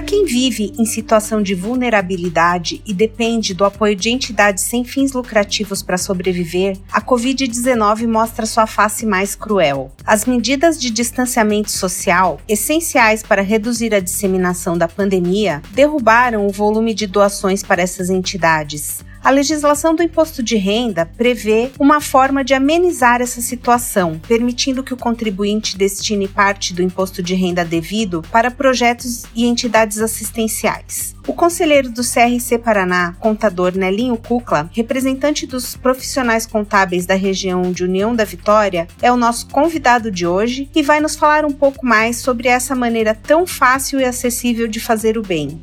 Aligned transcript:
Para 0.00 0.06
quem 0.06 0.24
vive 0.24 0.72
em 0.78 0.86
situação 0.86 1.42
de 1.42 1.54
vulnerabilidade 1.54 2.80
e 2.86 2.94
depende 2.94 3.52
do 3.52 3.66
apoio 3.66 3.94
de 3.94 4.08
entidades 4.08 4.64
sem 4.64 4.82
fins 4.82 5.12
lucrativos 5.12 5.82
para 5.82 5.98
sobreviver, 5.98 6.78
a 6.90 7.02
Covid-19 7.02 8.06
mostra 8.06 8.46
sua 8.46 8.66
face 8.66 9.04
mais 9.04 9.34
cruel. 9.34 9.92
As 10.06 10.24
medidas 10.24 10.80
de 10.80 10.88
distanciamento 10.88 11.70
social, 11.70 12.40
essenciais 12.48 13.22
para 13.22 13.42
reduzir 13.42 13.94
a 13.94 14.00
disseminação 14.00 14.78
da 14.78 14.88
pandemia, 14.88 15.60
derrubaram 15.72 16.46
o 16.46 16.50
volume 16.50 16.94
de 16.94 17.06
doações 17.06 17.62
para 17.62 17.82
essas 17.82 18.08
entidades. 18.08 19.04
A 19.22 19.30
legislação 19.30 19.94
do 19.94 20.02
imposto 20.02 20.42
de 20.42 20.56
renda 20.56 21.04
prevê 21.04 21.70
uma 21.78 22.00
forma 22.00 22.42
de 22.42 22.54
amenizar 22.54 23.20
essa 23.20 23.42
situação, 23.42 24.18
permitindo 24.26 24.82
que 24.82 24.94
o 24.94 24.96
contribuinte 24.96 25.76
destine 25.76 26.26
parte 26.26 26.72
do 26.72 26.82
imposto 26.82 27.22
de 27.22 27.34
renda 27.34 27.62
devido 27.62 28.22
para 28.32 28.50
projetos 28.50 29.24
e 29.34 29.44
entidades 29.44 29.98
assistenciais. 29.98 31.14
O 31.26 31.34
conselheiro 31.34 31.90
do 31.90 32.02
CRC 32.02 32.58
Paraná, 32.58 33.14
contador 33.20 33.76
Nelinho 33.76 34.16
Cucla, 34.16 34.70
representante 34.72 35.46
dos 35.46 35.76
profissionais 35.76 36.46
contábeis 36.46 37.04
da 37.04 37.14
região 37.14 37.70
de 37.70 37.84
União 37.84 38.16
da 38.16 38.24
Vitória, 38.24 38.88
é 39.02 39.12
o 39.12 39.18
nosso 39.18 39.48
convidado 39.48 40.10
de 40.10 40.26
hoje 40.26 40.70
e 40.74 40.82
vai 40.82 40.98
nos 40.98 41.14
falar 41.14 41.44
um 41.44 41.52
pouco 41.52 41.84
mais 41.84 42.16
sobre 42.16 42.48
essa 42.48 42.74
maneira 42.74 43.14
tão 43.14 43.46
fácil 43.46 44.00
e 44.00 44.04
acessível 44.04 44.66
de 44.66 44.80
fazer 44.80 45.18
o 45.18 45.22
bem. 45.22 45.60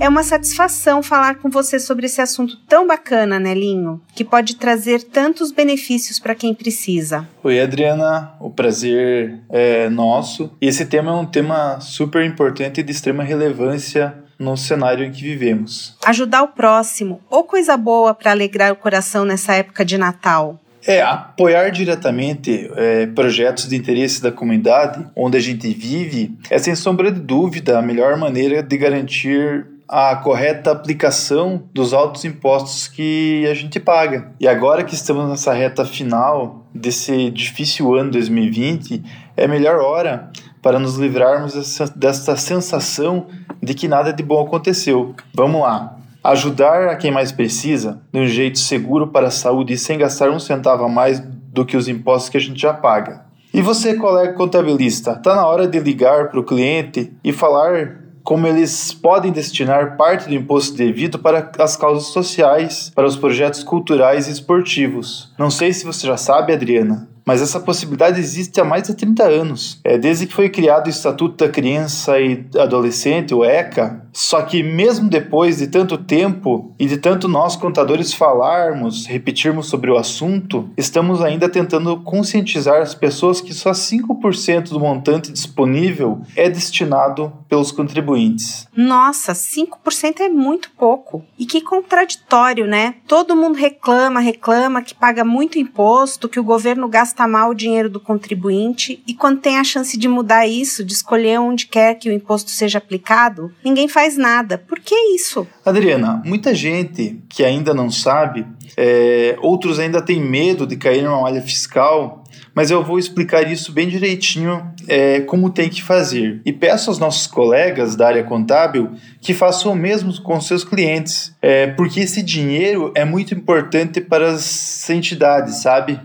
É 0.00 0.08
uma 0.08 0.22
satisfação 0.22 1.02
falar 1.02 1.34
com 1.34 1.50
você 1.50 1.78
sobre 1.78 2.06
esse 2.06 2.22
assunto 2.22 2.56
tão 2.66 2.86
bacana, 2.86 3.38
Nelinho, 3.38 4.00
que 4.14 4.24
pode 4.24 4.56
trazer 4.56 5.02
tantos 5.02 5.52
benefícios 5.52 6.18
para 6.18 6.34
quem 6.34 6.54
precisa. 6.54 7.28
Oi, 7.44 7.60
Adriana, 7.60 8.32
o 8.40 8.48
prazer 8.48 9.40
é 9.50 9.90
nosso. 9.90 10.50
E 10.58 10.66
esse 10.66 10.86
tema 10.86 11.10
é 11.10 11.14
um 11.14 11.26
tema 11.26 11.78
super 11.80 12.24
importante 12.24 12.80
e 12.80 12.82
de 12.82 12.90
extrema 12.90 13.22
relevância 13.22 14.14
no 14.38 14.56
cenário 14.56 15.04
em 15.04 15.12
que 15.12 15.20
vivemos. 15.20 15.94
Ajudar 16.06 16.44
o 16.44 16.48
próximo, 16.48 17.20
ou 17.28 17.44
coisa 17.44 17.76
boa 17.76 18.14
para 18.14 18.30
alegrar 18.30 18.72
o 18.72 18.76
coração 18.76 19.26
nessa 19.26 19.52
época 19.52 19.84
de 19.84 19.98
Natal. 19.98 20.58
É, 20.86 21.02
apoiar 21.02 21.68
diretamente 21.68 22.70
é, 22.74 23.06
projetos 23.06 23.68
de 23.68 23.76
interesse 23.76 24.22
da 24.22 24.32
comunidade 24.32 25.06
onde 25.14 25.36
a 25.36 25.40
gente 25.40 25.70
vive 25.74 26.34
é, 26.48 26.56
sem 26.56 26.74
sombra 26.74 27.12
de 27.12 27.20
dúvida, 27.20 27.78
a 27.78 27.82
melhor 27.82 28.16
maneira 28.16 28.62
de 28.62 28.78
garantir 28.78 29.66
a 29.92 30.14
correta 30.14 30.70
aplicação 30.70 31.64
dos 31.74 31.92
altos 31.92 32.24
impostos 32.24 32.86
que 32.86 33.44
a 33.50 33.54
gente 33.54 33.80
paga. 33.80 34.30
E 34.38 34.46
agora 34.46 34.84
que 34.84 34.94
estamos 34.94 35.28
nessa 35.28 35.52
reta 35.52 35.84
final 35.84 36.64
desse 36.72 37.28
difícil 37.30 37.92
ano 37.96 38.12
2020, 38.12 39.02
é 39.36 39.48
melhor 39.48 39.80
hora 39.80 40.30
para 40.62 40.78
nos 40.78 40.96
livrarmos 40.96 41.54
dessa, 41.54 41.88
dessa 41.88 42.36
sensação 42.36 43.26
de 43.60 43.74
que 43.74 43.88
nada 43.88 44.12
de 44.12 44.22
bom 44.22 44.46
aconteceu. 44.46 45.12
Vamos 45.34 45.62
lá. 45.62 45.96
Ajudar 46.22 46.88
a 46.88 46.94
quem 46.94 47.10
mais 47.10 47.32
precisa 47.32 48.00
de 48.12 48.20
um 48.20 48.26
jeito 48.28 48.60
seguro 48.60 49.08
para 49.08 49.26
a 49.26 49.32
saúde 49.32 49.72
e 49.72 49.78
sem 49.78 49.98
gastar 49.98 50.30
um 50.30 50.38
centavo 50.38 50.84
a 50.84 50.88
mais 50.88 51.18
do 51.18 51.66
que 51.66 51.76
os 51.76 51.88
impostos 51.88 52.28
que 52.28 52.36
a 52.36 52.40
gente 52.40 52.60
já 52.60 52.72
paga. 52.72 53.24
E 53.52 53.60
você, 53.60 53.94
colega 53.94 54.34
contabilista, 54.34 55.12
está 55.12 55.34
na 55.34 55.44
hora 55.44 55.66
de 55.66 55.80
ligar 55.80 56.28
para 56.28 56.38
o 56.38 56.44
cliente 56.44 57.12
e 57.24 57.32
falar 57.32 58.09
como 58.22 58.46
eles 58.46 58.92
podem 58.92 59.32
destinar 59.32 59.96
parte 59.96 60.28
do 60.28 60.34
imposto 60.34 60.76
devido 60.76 61.18
para 61.18 61.50
as 61.58 61.76
causas 61.76 62.08
sociais, 62.12 62.90
para 62.94 63.06
os 63.06 63.16
projetos 63.16 63.62
culturais 63.62 64.28
e 64.28 64.32
esportivos. 64.32 65.32
Não 65.38 65.50
sei 65.50 65.72
se 65.72 65.84
você 65.84 66.06
já 66.06 66.16
sabe, 66.16 66.52
Adriana, 66.52 67.08
mas 67.30 67.40
essa 67.40 67.60
possibilidade 67.60 68.18
existe 68.18 68.60
há 68.60 68.64
mais 68.64 68.82
de 68.82 68.92
30 68.92 69.22
anos. 69.22 69.80
É 69.84 69.96
desde 69.96 70.26
que 70.26 70.34
foi 70.34 70.48
criado 70.48 70.88
o 70.88 70.90
Estatuto 70.90 71.44
da 71.44 71.48
Criança 71.48 72.18
e 72.18 72.44
Adolescente, 72.58 73.32
o 73.32 73.44
ECA. 73.44 74.04
Só 74.12 74.42
que 74.42 74.64
mesmo 74.64 75.08
depois 75.08 75.58
de 75.58 75.68
tanto 75.68 75.96
tempo 75.96 76.74
e 76.76 76.86
de 76.86 76.96
tanto 76.96 77.28
nós 77.28 77.54
contadores 77.54 78.12
falarmos, 78.12 79.06
repetirmos 79.06 79.68
sobre 79.68 79.92
o 79.92 79.96
assunto, 79.96 80.68
estamos 80.76 81.22
ainda 81.22 81.48
tentando 81.48 82.00
conscientizar 82.00 82.82
as 82.82 82.96
pessoas 82.96 83.40
que 83.40 83.54
só 83.54 83.70
5% 83.70 84.70
do 84.70 84.80
montante 84.80 85.30
disponível 85.30 86.22
é 86.34 86.50
destinado 86.50 87.32
pelos 87.48 87.70
contribuintes. 87.70 88.66
Nossa, 88.76 89.32
5% 89.32 90.20
é 90.20 90.28
muito 90.28 90.70
pouco. 90.72 91.24
E 91.38 91.46
que 91.46 91.60
contraditório, 91.60 92.66
né? 92.66 92.96
Todo 93.06 93.36
mundo 93.36 93.56
reclama, 93.56 94.18
reclama 94.18 94.82
que 94.82 94.96
paga 94.96 95.24
muito 95.24 95.58
imposto, 95.58 96.28
que 96.28 96.40
o 96.40 96.44
governo 96.44 96.88
gasta 96.88 97.19
gasta 97.20 97.26
mal 97.26 97.50
o 97.50 97.54
dinheiro 97.54 97.90
do 97.90 98.00
contribuinte 98.00 99.02
e 99.06 99.14
quando 99.14 99.40
tem 99.40 99.58
a 99.58 99.64
chance 99.64 99.96
de 99.98 100.08
mudar 100.08 100.46
isso, 100.46 100.84
de 100.84 100.92
escolher 100.92 101.38
onde 101.38 101.66
quer 101.66 101.94
que 101.94 102.08
o 102.08 102.12
imposto 102.12 102.50
seja 102.50 102.78
aplicado, 102.78 103.52
ninguém 103.64 103.88
faz 103.88 104.16
nada. 104.16 104.56
Por 104.56 104.78
que 104.80 104.94
isso? 105.14 105.46
Adriana, 105.64 106.22
muita 106.24 106.54
gente 106.54 107.20
que 107.28 107.44
ainda 107.44 107.74
não 107.74 107.90
sabe, 107.90 108.46
é, 108.76 109.36
outros 109.40 109.78
ainda 109.78 110.00
têm 110.00 110.20
medo 110.20 110.66
de 110.66 110.76
cair 110.76 111.02
numa 111.02 111.20
malha 111.20 111.42
fiscal 111.42 112.20
mas 112.54 112.70
eu 112.70 112.82
vou 112.82 112.98
explicar 112.98 113.50
isso 113.50 113.72
bem 113.72 113.88
direitinho 113.88 114.62
é, 114.88 115.20
como 115.20 115.50
tem 115.50 115.68
que 115.68 115.82
fazer. 115.82 116.40
E 116.44 116.52
peço 116.52 116.90
aos 116.90 116.98
nossos 116.98 117.26
colegas 117.26 117.94
da 117.94 118.08
área 118.08 118.24
contábil 118.24 118.92
que 119.20 119.32
façam 119.32 119.72
o 119.72 119.76
mesmo 119.76 120.20
com 120.22 120.40
seus 120.40 120.64
clientes, 120.64 121.34
é, 121.40 121.68
porque 121.68 122.00
esse 122.00 122.22
dinheiro 122.22 122.92
é 122.94 123.04
muito 123.04 123.34
importante 123.34 124.00
para 124.00 124.30
as 124.32 124.88
entidades, 124.90 125.62
sabe? 125.62 126.00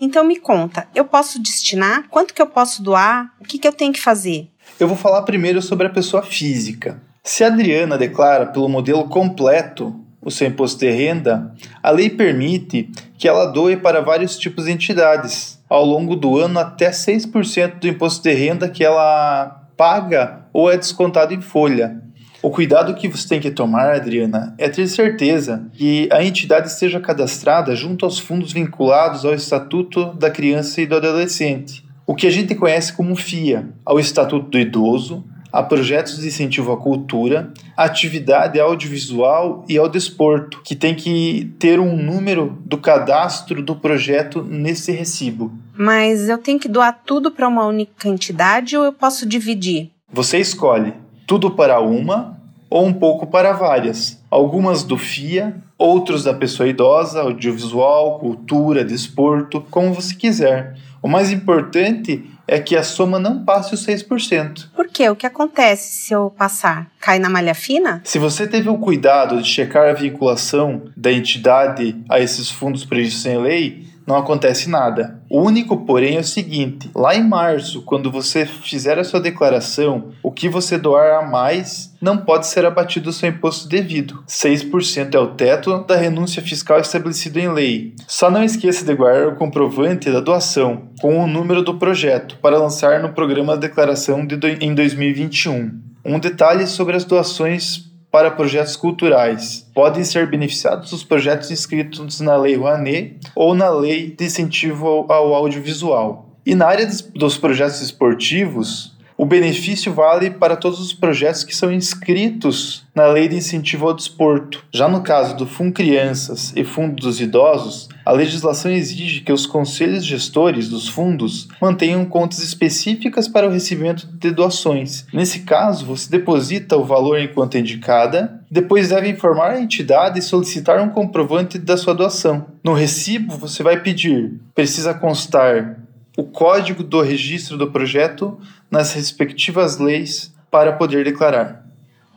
Então 0.00 0.24
me 0.24 0.38
conta, 0.38 0.86
eu 0.94 1.04
posso 1.04 1.42
destinar? 1.42 2.04
Quanto 2.08 2.32
que 2.32 2.40
eu 2.40 2.46
posso 2.46 2.82
doar? 2.82 3.32
O 3.40 3.44
que, 3.44 3.58
que 3.58 3.66
eu 3.66 3.72
tenho 3.72 3.92
que 3.92 4.00
fazer? 4.00 4.48
Eu 4.78 4.86
vou 4.86 4.96
falar 4.96 5.22
primeiro 5.22 5.60
sobre 5.60 5.86
a 5.86 5.90
pessoa 5.90 6.22
física. 6.22 7.02
Se 7.24 7.42
a 7.42 7.48
Adriana 7.48 7.98
declara 7.98 8.46
pelo 8.46 8.68
modelo 8.68 9.08
completo 9.08 9.94
o 10.22 10.30
seu 10.30 10.46
imposto 10.46 10.80
de 10.80 10.90
renda, 10.90 11.52
a 11.82 11.90
lei 11.90 12.10
permite 12.10 12.90
que 13.16 13.26
ela 13.26 13.46
doe 13.46 13.76
para 13.76 14.00
vários 14.00 14.38
tipos 14.38 14.66
de 14.66 14.72
entidades 14.72 15.58
ao 15.68 15.84
longo 15.84 16.14
do 16.14 16.38
ano 16.38 16.58
até 16.58 16.90
6% 16.90 17.80
do 17.80 17.88
imposto 17.88 18.22
de 18.22 18.32
renda 18.32 18.68
que 18.68 18.84
ela 18.84 19.66
paga 19.76 20.46
ou 20.52 20.70
é 20.70 20.76
descontado 20.76 21.34
em 21.34 21.40
folha. 21.40 22.02
O 22.40 22.50
cuidado 22.50 22.94
que 22.94 23.08
você 23.08 23.28
tem 23.28 23.40
que 23.40 23.50
tomar, 23.50 23.96
Adriana, 23.96 24.54
é 24.58 24.68
ter 24.68 24.86
certeza 24.86 25.66
que 25.72 26.08
a 26.12 26.22
entidade 26.22 26.68
esteja 26.68 27.00
cadastrada 27.00 27.74
junto 27.74 28.04
aos 28.04 28.18
fundos 28.18 28.52
vinculados 28.52 29.24
ao 29.24 29.34
Estatuto 29.34 30.14
da 30.14 30.30
Criança 30.30 30.80
e 30.80 30.86
do 30.86 30.96
Adolescente, 30.96 31.84
o 32.06 32.14
que 32.14 32.28
a 32.28 32.30
gente 32.30 32.54
conhece 32.54 32.92
como 32.92 33.16
FIA, 33.16 33.68
ao 33.84 33.98
Estatuto 33.98 34.50
do 34.50 34.58
Idoso, 34.58 35.24
a 35.52 35.62
projetos 35.62 36.18
de 36.20 36.28
incentivo 36.28 36.70
à 36.70 36.76
cultura, 36.76 37.52
à 37.76 37.84
atividade 37.84 38.60
audiovisual 38.60 39.64
e 39.68 39.76
ao 39.76 39.88
desporto, 39.88 40.60
que 40.62 40.76
tem 40.76 40.94
que 40.94 41.52
ter 41.58 41.80
um 41.80 41.96
número 41.96 42.58
do 42.64 42.78
cadastro 42.78 43.62
do 43.62 43.74
projeto 43.74 44.44
nesse 44.44 44.92
recibo. 44.92 45.52
Mas 45.76 46.28
eu 46.28 46.38
tenho 46.38 46.58
que 46.58 46.68
doar 46.68 47.00
tudo 47.04 47.30
para 47.30 47.48
uma 47.48 47.66
única 47.66 48.08
entidade 48.08 48.76
ou 48.76 48.84
eu 48.84 48.92
posso 48.92 49.26
dividir? 49.26 49.90
Você 50.12 50.38
escolhe 50.38 50.94
tudo 51.28 51.50
para 51.50 51.78
uma 51.78 52.38
ou 52.70 52.86
um 52.86 52.92
pouco 52.92 53.26
para 53.26 53.52
várias. 53.52 54.18
Algumas 54.30 54.82
do 54.82 54.96
FIA, 54.96 55.54
outros 55.76 56.24
da 56.24 56.32
pessoa 56.32 56.66
idosa, 56.66 57.20
audiovisual, 57.20 58.18
cultura, 58.18 58.82
desporto, 58.82 59.60
como 59.70 59.92
você 59.92 60.14
quiser. 60.14 60.74
O 61.02 61.06
mais 61.06 61.30
importante 61.30 62.24
é 62.46 62.58
que 62.58 62.74
a 62.74 62.82
soma 62.82 63.18
não 63.18 63.44
passe 63.44 63.74
os 63.74 63.86
6%. 63.86 64.68
Por 64.74 64.88
quê? 64.88 65.08
O 65.10 65.14
que 65.14 65.26
acontece 65.26 66.00
se 66.00 66.14
eu 66.14 66.30
passar? 66.30 66.90
Cai 66.98 67.18
na 67.18 67.28
malha 67.28 67.54
fina? 67.54 68.00
Se 68.04 68.18
você 68.18 68.46
teve 68.46 68.70
o 68.70 68.78
cuidado 68.78 69.40
de 69.42 69.48
checar 69.48 69.90
a 69.90 69.92
vinculação 69.92 70.84
da 70.96 71.12
entidade 71.12 71.94
a 72.08 72.18
esses 72.18 72.50
fundos 72.50 72.86
previstos 72.86 73.26
em 73.26 73.38
lei, 73.38 73.86
não 74.08 74.16
acontece 74.16 74.70
nada. 74.70 75.20
O 75.28 75.42
único, 75.42 75.84
porém, 75.84 76.16
é 76.16 76.20
o 76.20 76.24
seguinte: 76.24 76.90
lá 76.94 77.14
em 77.14 77.22
março, 77.22 77.82
quando 77.82 78.10
você 78.10 78.46
fizer 78.46 78.98
a 78.98 79.04
sua 79.04 79.20
declaração, 79.20 80.08
o 80.22 80.32
que 80.32 80.48
você 80.48 80.78
doar 80.78 81.22
a 81.22 81.26
mais 81.26 81.94
não 82.00 82.16
pode 82.16 82.46
ser 82.46 82.64
abatido 82.64 83.06
do 83.06 83.12
seu 83.12 83.28
imposto 83.28 83.68
devido. 83.68 84.24
6% 84.26 85.14
é 85.14 85.18
o 85.18 85.34
teto 85.34 85.84
da 85.84 85.96
renúncia 85.96 86.40
fiscal 86.40 86.80
estabelecido 86.80 87.38
em 87.38 87.52
lei. 87.52 87.94
Só 88.06 88.30
não 88.30 88.42
esqueça 88.42 88.84
de 88.84 88.94
guardar 88.94 89.28
o 89.28 89.36
comprovante 89.36 90.10
da 90.10 90.20
doação 90.20 90.88
com 91.00 91.22
o 91.22 91.26
número 91.26 91.62
do 91.62 91.74
projeto 91.74 92.38
para 92.40 92.58
lançar 92.58 93.00
no 93.00 93.12
programa 93.12 93.54
de 93.54 93.68
declaração 93.68 94.26
de 94.26 94.36
do, 94.36 94.48
em 94.48 94.74
2021. 94.74 95.88
Um 96.04 96.18
detalhe 96.18 96.66
sobre 96.66 96.96
as 96.96 97.04
doações 97.04 97.87
para 98.10 98.30
projetos 98.30 98.76
culturais. 98.76 99.66
Podem 99.74 100.04
ser 100.04 100.26
beneficiados 100.26 100.92
os 100.92 101.04
projetos 101.04 101.50
inscritos 101.50 102.20
na 102.20 102.36
Lei 102.36 102.56
Rouanet 102.56 103.16
ou 103.34 103.54
na 103.54 103.68
Lei 103.70 104.10
de 104.10 104.24
Incentivo 104.24 105.06
ao 105.08 105.34
Audiovisual. 105.34 106.26
E 106.44 106.54
na 106.54 106.66
área 106.66 106.88
dos 107.14 107.36
projetos 107.36 107.82
esportivos, 107.82 108.96
O 109.20 109.26
benefício 109.26 109.92
vale 109.92 110.30
para 110.30 110.54
todos 110.54 110.78
os 110.78 110.92
projetos 110.92 111.42
que 111.42 111.54
são 111.54 111.72
inscritos 111.72 112.86
na 112.94 113.08
Lei 113.08 113.26
de 113.26 113.34
Incentivo 113.34 113.88
ao 113.88 113.94
Desporto. 113.94 114.64
Já 114.72 114.86
no 114.86 115.02
caso 115.02 115.36
do 115.36 115.44
Fundo 115.44 115.72
Crianças 115.72 116.52
e 116.54 116.62
Fundo 116.62 116.94
dos 116.94 117.20
Idosos, 117.20 117.88
a 118.06 118.12
legislação 118.12 118.70
exige 118.70 119.22
que 119.22 119.32
os 119.32 119.44
conselhos 119.44 120.04
gestores 120.04 120.68
dos 120.68 120.88
fundos 120.88 121.48
mantenham 121.60 122.04
contas 122.04 122.38
específicas 122.38 123.26
para 123.26 123.48
o 123.48 123.50
recebimento 123.50 124.06
de 124.06 124.30
doações. 124.30 125.04
Nesse 125.12 125.40
caso, 125.40 125.84
você 125.84 126.08
deposita 126.08 126.76
o 126.76 126.84
valor 126.84 127.18
enquanto 127.18 127.58
indicada, 127.58 128.40
depois 128.48 128.90
deve 128.90 129.08
informar 129.08 129.50
a 129.50 129.60
entidade 129.60 130.20
e 130.20 130.22
solicitar 130.22 130.80
um 130.80 130.90
comprovante 130.90 131.58
da 131.58 131.76
sua 131.76 131.92
doação. 131.92 132.46
No 132.62 132.72
recibo, 132.72 133.36
você 133.36 133.64
vai 133.64 133.82
pedir: 133.82 134.40
precisa 134.54 134.94
constar 134.94 135.76
o 136.18 136.24
código 136.24 136.82
do 136.82 137.00
registro 137.00 137.56
do 137.56 137.70
projeto 137.70 138.36
nas 138.68 138.92
respectivas 138.92 139.78
leis 139.78 140.34
para 140.50 140.72
poder 140.72 141.04
declarar. 141.04 141.64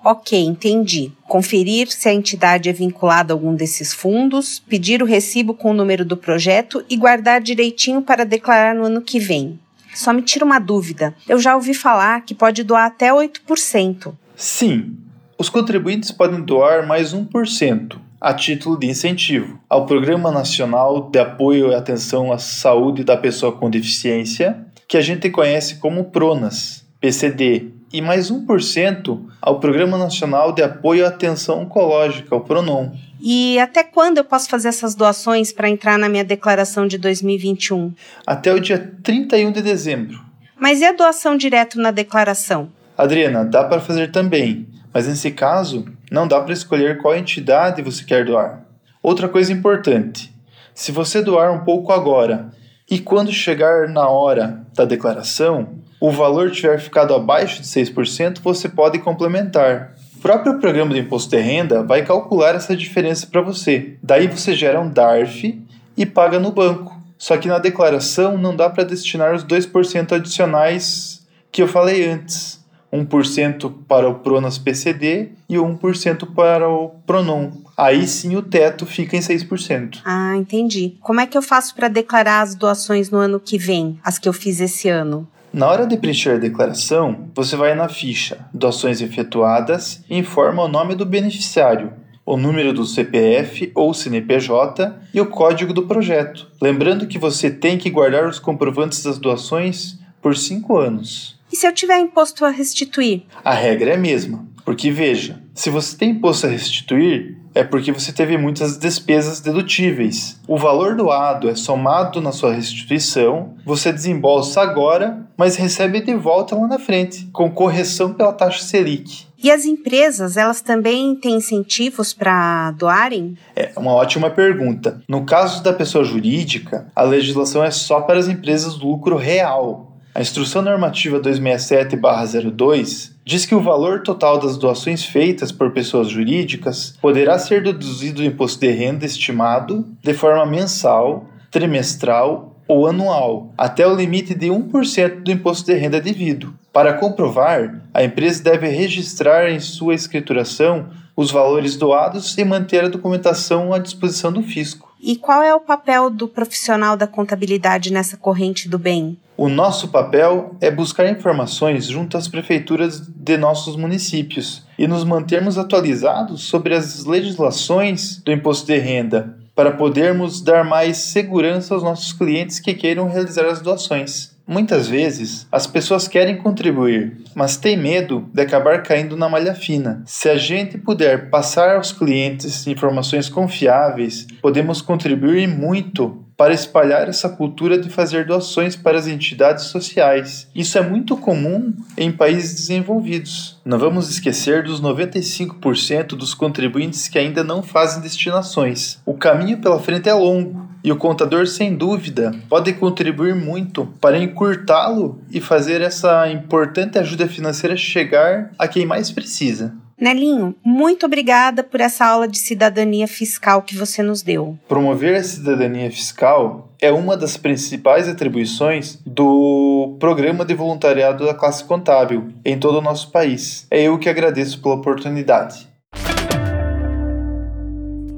Ok, 0.04 0.40
entendi. 0.40 1.12
Conferir 1.28 1.88
se 1.92 2.10
a 2.10 2.14
entidade 2.14 2.68
é 2.68 2.74
vinculada 2.74 3.32
a 3.32 3.36
algum 3.36 3.54
desses 3.54 3.94
fundos, 3.94 4.58
pedir 4.58 5.04
o 5.04 5.06
recibo 5.06 5.54
com 5.54 5.70
o 5.70 5.74
número 5.76 6.04
do 6.04 6.18
projeto 6.18 6.84
e 6.90 6.98
guardar 6.98 7.42
direitinho 7.42 8.02
para 8.02 8.26
declarar 8.26 8.74
no 8.74 8.86
ano 8.86 9.04
que 9.04 9.20
vem. 9.20 9.60
Só 9.94 10.12
me 10.12 10.24
tira 10.24 10.44
uma 10.44 10.58
dúvida. 10.58 11.14
Eu 11.30 11.38
já 11.38 11.54
ouvi 11.54 11.76
falar 11.76 12.22
que 12.22 12.34
pode 12.34 12.64
doar 12.64 12.88
até 12.88 13.12
8%. 13.12 14.16
Sim, 14.36 14.98
os 15.38 15.48
contribuintes 15.48 16.10
podem 16.10 16.42
doar 16.42 16.88
mais 16.88 17.14
1% 17.14 18.00
a 18.22 18.36
título 18.36 18.78
de 18.78 18.86
incentivo 18.86 19.60
ao 19.68 19.88
Programa 19.88 20.32
Nacional 20.32 21.10
de 21.10 21.18
Apoio 21.18 21.72
e 21.72 21.76
Atenção 21.76 22.32
à 22.32 22.38
Saúde 22.38 23.04
da 23.04 23.18
Pessoa 23.18 23.52
com 23.52 23.68
Deficiência, 23.68 24.64
que 24.88 24.96
a 24.96 25.02
gente 25.02 25.28
conhece 25.32 25.78
como 25.78 26.06
PRONAS, 26.06 26.86
PCD, 27.00 27.72
e 27.92 28.00
mais 28.00 28.32
1% 28.32 29.20
ao 29.42 29.60
Programa 29.60 29.98
Nacional 29.98 30.54
de 30.54 30.62
Apoio 30.62 31.04
à 31.04 31.10
Atenção 31.10 31.64
Oncológica, 31.64 32.36
o 32.36 32.42
PRONON. 32.42 32.92
E 33.20 33.58
até 33.60 33.84
quando 33.84 34.20
eu 34.20 34.24
posso 34.24 34.48
fazer 34.48 34.68
essas 34.68 34.94
doações 34.94 35.52
para 35.52 35.68
entrar 35.68 35.98
na 35.98 36.08
minha 36.08 36.24
declaração 36.24 36.86
de 36.86 37.00
2021? 37.00 37.92
Até 38.26 38.54
o 38.54 38.60
dia 38.60 38.94
31 39.04 39.52
de 39.52 39.64
dezembro. 39.64 40.20
Mas 40.60 40.80
e 40.80 40.86
a 40.86 40.92
doação 40.92 41.36
direto 41.36 41.80
na 41.80 41.90
declaração? 41.90 42.70
Adriana, 42.96 43.44
dá 43.44 43.64
para 43.64 43.82
fazer 43.82 44.12
também, 44.12 44.68
mas 44.94 45.08
nesse 45.08 45.32
caso 45.32 45.86
não 46.12 46.28
dá 46.28 46.42
para 46.42 46.54
escolher 46.54 46.98
qual 46.98 47.16
entidade 47.16 47.82
você 47.82 48.04
quer 48.04 48.26
doar. 48.26 48.64
Outra 49.02 49.28
coisa 49.28 49.52
importante: 49.52 50.34
se 50.74 50.92
você 50.92 51.22
doar 51.22 51.52
um 51.52 51.64
pouco 51.64 51.92
agora 51.92 52.50
e 52.90 53.00
quando 53.00 53.32
chegar 53.32 53.88
na 53.88 54.08
hora 54.08 54.64
da 54.76 54.86
declaração, 54.86 55.70
o 56.00 56.12
valor 56.12 56.52
tiver 56.52 56.80
ficado 56.80 57.14
abaixo 57.14 57.62
de 57.62 57.68
6%, 57.68 58.40
você 58.42 58.68
pode 58.68 59.00
complementar. 59.00 59.96
O 60.16 60.20
próprio 60.22 60.60
programa 60.60 60.92
do 60.92 61.00
imposto 61.00 61.30
de 61.30 61.42
renda 61.42 61.84
vai 61.84 62.04
calcular 62.04 62.56
essa 62.56 62.76
diferença 62.76 63.26
para 63.28 63.42
você. 63.42 63.98
Daí 64.04 64.28
você 64.28 64.54
gera 64.54 64.80
um 64.80 64.90
DARF 64.90 65.62
e 65.98 66.06
paga 66.06 66.40
no 66.40 66.52
banco. 66.52 67.00
Só 67.18 67.38
que 67.38 67.48
na 67.48 67.60
declaração 67.60 68.38
não 68.38 68.56
dá 68.56 68.70
para 68.70 68.84
destinar 68.84 69.34
os 69.36 69.46
2% 69.46 70.12
adicionais 70.12 71.26
que 71.52 71.62
eu 71.62 71.68
falei 71.68 72.10
antes. 72.10 72.61
1% 72.92 73.72
para 73.88 74.10
o 74.10 74.16
Pronas 74.16 74.58
PCD 74.58 75.30
e 75.48 75.56
1% 75.56 76.34
para 76.34 76.70
o 76.70 76.90
Pronon. 77.06 77.52
Aí 77.78 78.08
sim 78.08 78.36
o 78.36 78.42
teto 78.42 78.86
fica 78.86 79.16
em 79.16 79.22
6%. 79.22 80.00
Ah, 80.04 80.36
entendi. 80.36 80.98
Como 81.00 81.20
é 81.20 81.26
que 81.26 81.38
eu 81.38 81.42
faço 81.42 81.74
para 81.74 81.88
declarar 81.88 82.42
as 82.42 82.54
doações 82.54 83.10
no 83.10 83.18
ano 83.18 83.40
que 83.40 83.58
vem, 83.58 84.00
as 84.04 84.20
que 84.20 84.28
eu 84.28 84.34
fiz 84.34 84.60
esse 84.60 84.90
ano? 84.90 85.28
Na 85.54 85.68
hora 85.68 85.86
de 85.86 85.98
preencher 85.98 86.36
a 86.36 86.38
declaração, 86.38 87.30
você 87.36 87.58
vai 87.58 87.76
na 87.76 87.90
ficha 87.90 88.46
Doações 88.54 89.02
efetuadas 89.02 90.02
e 90.10 90.18
informa 90.18 90.64
o 90.64 90.68
nome 90.68 90.96
do 90.96 91.06
beneficiário, 91.06 91.92
o 92.26 92.38
número 92.38 92.72
do 92.72 92.86
CPF 92.86 93.70
ou 93.76 93.94
CNPJ 93.94 94.96
e 95.14 95.20
o 95.20 95.26
código 95.26 95.74
do 95.74 95.84
projeto. 95.84 96.48
Lembrando 96.62 97.06
que 97.06 97.20
você 97.20 97.52
tem 97.52 97.78
que 97.78 97.90
guardar 97.90 98.28
os 98.30 98.40
comprovantes 98.40 99.04
das 99.04 99.18
doações 99.18 100.00
por 100.22 100.38
5 100.38 100.78
anos. 100.78 101.41
E 101.52 101.56
se 101.56 101.68
eu 101.68 101.74
tiver 101.74 102.00
imposto 102.00 102.46
a 102.46 102.50
restituir? 102.50 103.24
A 103.44 103.54
regra 103.54 103.92
é 103.92 103.96
a 103.96 104.00
mesma, 104.00 104.46
porque 104.64 104.90
veja, 104.90 105.42
se 105.54 105.70
você 105.70 105.98
tem 105.98 106.12
imposto 106.12 106.48
a 106.48 106.50
restituir, 106.50 107.38
é 107.54 107.64
porque 107.64 107.92
você 107.92 108.14
teve 108.14 108.38
muitas 108.38 108.78
despesas 108.78 109.42
dedutíveis. 109.42 110.40
O 110.48 110.58
valor 110.58 110.96
doado 110.96 111.50
é 111.50 111.56
somado 111.56 112.22
na 112.22 112.32
sua 112.32 112.54
restituição, 112.54 113.56
você 113.66 113.92
desembolsa 113.92 114.62
agora, 114.62 115.28
mas 115.36 115.58
recebe 115.58 116.00
de 116.00 116.16
volta 116.16 116.56
lá 116.56 116.68
na 116.68 116.80
frente, 116.80 117.28
com 117.34 117.52
correção 117.52 118.14
pela 118.14 118.32
taxa 118.32 118.64
Selic. 118.64 119.26
E 119.44 119.50
as 119.50 119.66
empresas, 119.66 120.38
elas 120.38 120.62
também 120.62 121.16
têm 121.16 121.36
incentivos 121.36 122.14
para 122.14 122.72
doarem? 122.72 123.36
É 123.56 123.72
uma 123.76 123.92
ótima 123.92 124.30
pergunta. 124.30 125.02
No 125.08 125.26
caso 125.26 125.64
da 125.64 125.74
pessoa 125.74 126.04
jurídica, 126.04 126.88
a 126.96 127.02
legislação 127.02 127.64
é 127.64 127.72
só 127.72 128.02
para 128.02 128.20
as 128.20 128.28
empresas 128.28 128.76
do 128.76 128.88
lucro 128.88 129.18
real, 129.18 129.91
a 130.14 130.20
Instrução 130.20 130.62
Normativa 130.62 131.22
267-02 131.22 133.12
diz 133.24 133.46
que 133.46 133.56
o 133.56 133.62
valor 133.62 134.04
total 134.04 134.38
das 134.38 134.58
doações 134.58 135.06
feitas 135.06 135.52
por 135.52 135.72
pessoas 135.72 136.10
jurídicas 136.10 136.98
poderá 137.02 137.40
ser 137.40 137.64
deduzido 137.64 138.18
do 138.18 138.26
imposto 138.26 138.60
de 138.60 138.72
renda 138.72 139.06
estimado 139.06 139.86
de 140.04 140.14
forma 140.14 140.46
mensal, 140.46 141.26
trimestral 141.50 142.56
ou 142.68 142.88
anual, 142.88 143.54
até 143.58 143.88
o 143.88 143.96
limite 143.96 144.34
de 144.34 144.48
1% 144.48 145.24
do 145.24 145.32
imposto 145.32 145.66
de 145.66 145.78
renda 145.78 146.02
devido. 146.02 146.54
Para 146.74 146.94
comprovar, 146.94 147.82
a 147.94 148.04
empresa 148.04 148.44
deve 148.44 148.68
registrar 148.68 149.50
em 149.50 149.60
sua 149.60 149.94
escrituração 149.94 150.90
os 151.16 151.32
valores 151.32 151.76
doados 151.76 152.38
e 152.38 152.44
manter 152.44 152.84
a 152.86 152.90
documentação 152.90 153.74
à 153.74 153.80
disposição 153.80 154.32
do 154.32 154.42
fisco. 154.42 154.92
E 155.02 155.16
qual 155.16 155.42
é 155.42 155.54
o 155.54 155.60
papel 155.60 156.10
do 156.10 156.28
profissional 156.28 156.96
da 156.96 157.08
contabilidade 157.08 157.92
nessa 157.92 158.16
corrente 158.16 158.70
do 158.70 158.78
bem? 158.78 159.18
O 159.42 159.50
nosso 159.50 159.88
papel 159.88 160.56
é 160.62 160.70
buscar 160.70 161.10
informações 161.10 161.88
junto 161.88 162.16
às 162.16 162.28
prefeituras 162.28 163.02
de 163.08 163.38
nossos 163.38 163.76
municípios 163.76 164.64
e 164.78 164.88
nos 164.88 165.04
mantermos 165.04 165.58
atualizados 165.58 166.44
sobre 166.44 166.76
as 166.76 167.06
legislações 167.06 168.18
do 168.18 168.32
imposto 168.32 168.68
de 168.68 168.78
renda, 168.78 169.36
para 169.56 169.72
podermos 169.72 170.44
dar 170.44 170.64
mais 170.64 170.98
segurança 170.98 171.74
aos 171.74 171.82
nossos 171.82 172.14
clientes 172.14 172.60
que 172.60 172.76
queiram 172.76 173.10
realizar 173.10 173.48
as 173.48 173.60
doações. 173.60 174.32
Muitas 174.52 174.86
vezes 174.86 175.48
as 175.50 175.66
pessoas 175.66 176.10
querem 176.10 176.36
contribuir, 176.36 177.22
mas 177.34 177.56
têm 177.56 177.78
medo 177.78 178.30
de 178.34 178.42
acabar 178.42 178.84
caindo 178.84 179.16
na 179.16 179.30
malha 179.30 179.56
fina. 179.56 180.04
Se 180.06 180.28
a 180.28 180.36
gente 180.38 180.78
puder 180.78 181.30
passar 181.30 181.78
aos 181.78 181.94
clientes 181.94 182.68
informações 182.68 183.30
confiáveis, 183.30 184.28
podemos 184.42 184.82
contribuir 184.82 185.48
muito 185.48 186.22
para 186.36 186.54
espalhar 186.54 187.08
essa 187.08 187.30
cultura 187.30 187.78
de 187.78 187.90
fazer 187.90 188.26
doações 188.26 188.76
para 188.76 188.98
as 188.98 189.08
entidades 189.08 189.66
sociais. 189.66 190.50
Isso 190.54 190.78
é 190.78 190.82
muito 190.82 191.16
comum 191.16 191.74
em 191.96 192.12
países 192.12 192.56
desenvolvidos. 192.56 193.58
Não 193.64 193.80
vamos 193.80 194.10
esquecer 194.10 194.64
dos 194.64 194.82
95% 194.82 196.08
dos 196.08 196.34
contribuintes 196.34 197.08
que 197.08 197.18
ainda 197.18 197.42
não 197.42 197.64
fazem 197.64 198.02
destinações. 198.02 199.00
O 199.06 199.14
caminho 199.14 199.60
pela 199.60 199.80
frente 199.80 200.10
é 200.10 200.14
longo 200.14 200.71
e 200.84 200.92
o 200.92 200.98
contador, 200.98 201.48
sem 201.48 201.76
dúvida, 201.76 202.32
pode 202.50 202.74
contribuir 202.74 203.36
muito 203.36 203.86
para 204.00 204.18
encurtá-lo 204.18 205.20
e 205.30 205.40
fazer 205.40 205.82
essa 205.82 206.30
importante 206.30 206.98
ajuda 206.98 207.28
financeira 207.28 207.76
chegar 207.76 208.52
a 208.58 208.68
quem 208.68 208.86
mais 208.86 209.12
precisa. 209.12 209.74
Nelinho, 210.02 210.56
muito 210.66 211.06
obrigada 211.06 211.64
por 211.64 211.80
essa 211.80 212.04
aula 212.04 212.28
de 212.28 212.40
cidadania 212.40 213.08
fiscal 213.08 213.62
que 213.62 213.78
você 213.78 214.02
nos 214.02 214.24
deu. 214.24 214.58
Promover 214.68 215.16
a 215.16 215.24
cidadania 215.24 215.92
fiscal 215.92 216.72
é 216.82 216.92
uma 216.92 217.16
das 217.16 217.38
principais 217.38 218.10
atribuições 218.10 218.98
do 219.06 219.96
Programa 220.00 220.44
de 220.44 220.56
Voluntariado 220.56 221.24
da 221.24 221.36
Classe 221.36 221.64
Contábil 221.64 222.34
em 222.44 222.58
todo 222.58 222.80
o 222.80 222.82
nosso 222.82 223.12
país. 223.12 223.68
É 223.70 223.84
eu 223.84 224.00
que 224.00 224.10
agradeço 224.10 224.60
pela 224.60 224.74
oportunidade. 224.74 225.71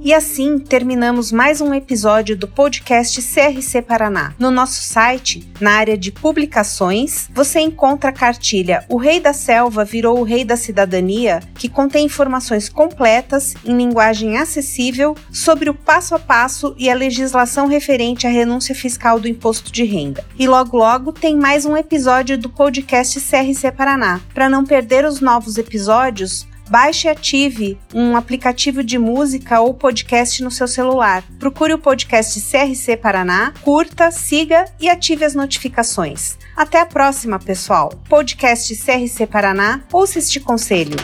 E 0.06 0.14
assim 0.14 0.60
terminamos 0.60 1.32
mais 1.32 1.62
um 1.62 1.74
episódio 1.74 2.36
do 2.36 2.46
podcast 2.46 3.22
CRC 3.22 3.82
Paraná. 3.82 4.34
No 4.38 4.52
nosso 4.52 4.82
site, 4.82 5.48
na 5.62 5.76
área 5.76 5.98
de 5.98 6.12
publicações, 6.12 7.30
você 7.34 7.62
encontra 7.62 8.10
a 8.10 8.14
cartilha 8.14 8.84
O 8.90 8.98
Rei 8.98 9.22
da 9.22 9.32
Selva 9.32 9.86
virou 9.86 10.20
o 10.20 10.24
Rei 10.24 10.44
da 10.44 10.58
Cidadania, 10.58 11.40
que 11.56 11.70
contém 11.70 12.08
informações 12.08 12.68
completas 12.68 13.54
em 13.64 13.78
linguagem 13.78 14.38
acessível 14.38 15.16
sobre 15.32 15.70
o 15.70 15.74
passo 15.74 16.14
a 16.14 16.20
passo 16.20 16.76
e 16.78 16.90
a 16.90 16.96
legislação 16.96 17.68
referente 17.68 18.28
à 18.28 18.30
renúncia 18.30 18.76
fiscal 18.76 19.22
do 19.22 19.30
imposto 19.30 19.72
de 19.72 19.86
renda. 19.86 20.26
E 20.38 20.46
logo 20.50 20.76
logo 20.76 21.14
tem 21.14 21.38
mais 21.38 21.66
um 21.66 21.78
episódio 21.78 22.38
do 22.38 22.50
podcast 22.50 23.22
CRC 23.22 23.72
Paraná. 23.72 24.20
Para 24.34 24.50
não 24.50 24.66
perder 24.66 25.06
os 25.06 25.22
novos 25.22 25.58
episódios, 25.58 26.46
Baixe 26.70 27.08
e 27.08 27.12
ative 27.12 27.77
um 27.93 28.15
aplicativo 28.15 28.84
de 28.84 28.98
música 28.98 29.60
ou 29.60 29.74
podcast 29.74 30.43
no 30.43 30.51
seu 30.51 30.67
celular. 30.67 31.24
Procure 31.39 31.74
o 31.74 31.79
podcast 31.79 32.39
CRC 32.41 32.98
Paraná, 32.98 33.53
curta, 33.62 34.12
siga 34.12 34.65
e 34.79 34.89
ative 34.89 35.25
as 35.25 35.36
notificações. 35.36 36.38
Até 36.55 36.79
a 36.79 36.86
próxima, 36.86 37.39
pessoal. 37.39 37.89
Podcast 38.08 38.75
CRC 38.75 39.27
Paraná, 39.27 39.82
ouça 39.91 40.20
este 40.20 40.39
conselho. 40.39 40.98